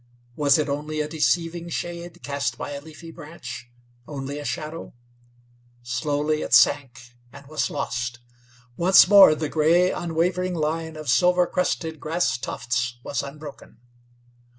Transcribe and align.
Was 0.35 0.57
it 0.57 0.67
only 0.67 0.99
a 0.99 1.07
deceiving 1.07 1.69
shade 1.69 2.23
cast 2.23 2.57
by 2.57 2.71
a 2.71 2.81
leafy 2.81 3.11
branch 3.11 3.69
only 4.07 4.39
a 4.39 4.45
shadow? 4.45 4.95
Slowly 5.83 6.41
it 6.41 6.55
sank, 6.55 7.11
and 7.31 7.45
was 7.45 7.69
lost. 7.69 8.17
Once 8.75 9.07
more 9.07 9.35
the 9.35 9.47
gray, 9.47 9.91
unwavering 9.91 10.55
line 10.55 10.95
of 10.95 11.07
silver 11.07 11.45
crested 11.45 11.99
grass 11.99 12.39
tufts 12.39 12.97
was 13.03 13.21
unbroken. 13.21 13.77